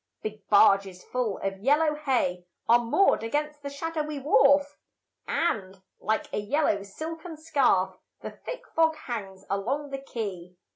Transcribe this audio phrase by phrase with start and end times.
[0.23, 4.79] Big barges full of yellow hay Are moored against the shadowy wharf,
[5.27, 10.55] And, like a yellow silken scarf, The thick fog hangs along the quay.